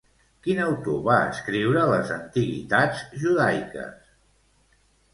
Quin 0.45 0.61
autor 0.63 1.03
va 1.07 1.17
escriure 1.33 1.85
les 1.93 2.15
Antiguitats 2.17 3.07
judaiques? 3.27 4.05